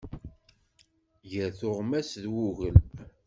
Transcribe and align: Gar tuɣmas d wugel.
Gar 1.31 1.51
tuɣmas 1.59 2.09
d 2.23 2.25
wugel. 2.33 2.75